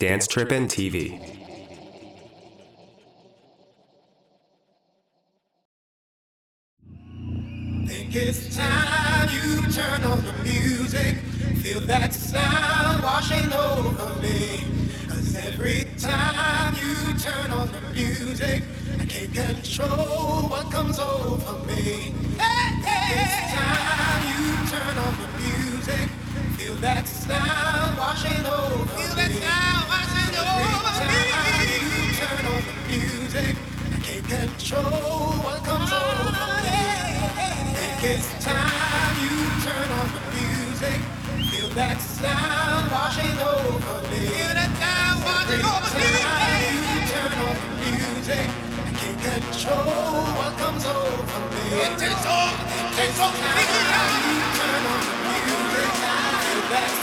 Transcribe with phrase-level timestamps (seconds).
[0.00, 1.18] Dance Trippin' TV.
[7.88, 11.16] Think it's time you turn on the music.
[11.64, 14.62] Feel that sound washing over me.
[15.08, 18.62] Cause every time you turn on the music,
[19.00, 22.14] I can't control what comes over me.
[22.38, 26.08] It's time you turn on the music.
[26.56, 29.67] Feel that sound washing over Feel that
[34.28, 36.28] control what comes over
[36.60, 36.84] me.
[38.04, 41.00] It's time you turn on the music.
[41.48, 44.20] Feel that sound washing over me.
[44.28, 46.12] Feel that sound washing over me.
[46.20, 48.46] Time you turn on the music.
[48.84, 51.64] I can't control what comes over me.
[51.88, 53.64] It takes all, it takes all me.
[54.28, 55.88] You turn on the music.
[56.44, 56.97] Feel that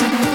[0.00, 0.31] Romania!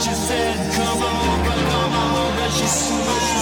[0.00, 3.37] She said, come over, come over, she's so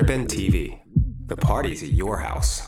[0.00, 0.80] Trippin' TV.
[1.26, 2.59] The party's at your house.